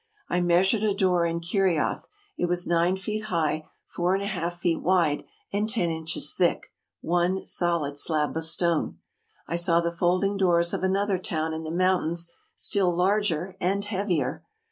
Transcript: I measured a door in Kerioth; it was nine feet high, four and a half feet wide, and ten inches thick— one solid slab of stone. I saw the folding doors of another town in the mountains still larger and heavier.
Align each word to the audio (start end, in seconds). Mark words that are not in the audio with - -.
I 0.29 0.41
measured 0.41 0.81
a 0.81 0.95
door 0.95 1.27
in 1.27 1.41
Kerioth; 1.41 2.07
it 2.35 2.47
was 2.47 2.65
nine 2.65 2.97
feet 2.97 3.25
high, 3.25 3.67
four 3.85 4.15
and 4.15 4.23
a 4.23 4.25
half 4.25 4.57
feet 4.57 4.81
wide, 4.81 5.25
and 5.53 5.69
ten 5.69 5.91
inches 5.91 6.33
thick— 6.33 6.73
one 7.01 7.45
solid 7.45 7.99
slab 7.99 8.35
of 8.35 8.47
stone. 8.47 8.97
I 9.47 9.57
saw 9.57 9.79
the 9.79 9.91
folding 9.95 10.37
doors 10.37 10.73
of 10.73 10.81
another 10.81 11.19
town 11.19 11.53
in 11.53 11.61
the 11.61 11.69
mountains 11.69 12.31
still 12.55 12.91
larger 12.91 13.55
and 13.59 13.85
heavier. 13.85 14.43